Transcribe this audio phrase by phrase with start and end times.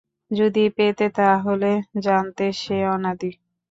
[0.31, 1.71] যদি পেতে তাহলে
[2.03, 3.31] জানতে, সে অনাদি।